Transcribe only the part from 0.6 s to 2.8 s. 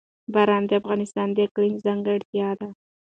د افغانستان د اقلیم ځانګړتیا ده.